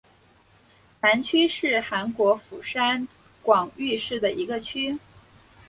[1.01, 3.07] 南区是韩国釜山
[3.43, 4.97] 广域市的一个区。